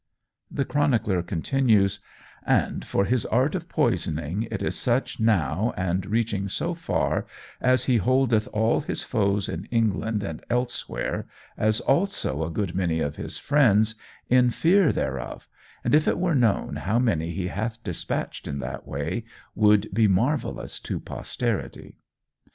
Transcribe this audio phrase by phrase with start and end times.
[0.49, 1.99] The chronicler continues:
[2.43, 7.27] "And for his art of poisoning, it is such now, and reaching so far,
[7.61, 12.99] as he holdeth all his foes in England and elsewhere, as also a good many
[12.99, 13.93] of his friends,
[14.27, 15.47] in fear thereof,
[15.83, 19.23] and if it were known how many he hath despatched in that way
[19.53, 21.99] would be marvellous to posterity.